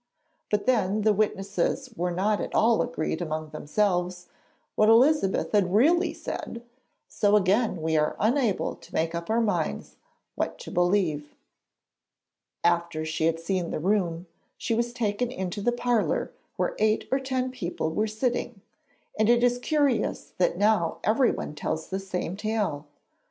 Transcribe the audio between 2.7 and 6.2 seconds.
agreed among themselves what Elizabeth had really